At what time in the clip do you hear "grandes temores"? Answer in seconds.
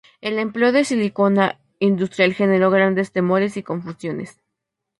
2.71-3.55